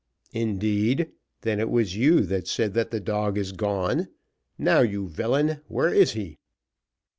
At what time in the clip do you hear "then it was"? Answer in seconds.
1.41-1.95